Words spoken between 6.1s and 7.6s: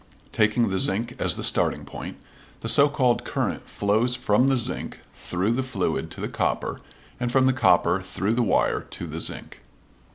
the copper and from the